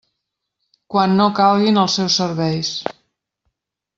Quan 0.93 1.13
no 1.19 1.27
calguin 1.41 1.77
els 1.83 1.99
seus 1.99 2.17
serveis. 2.23 2.75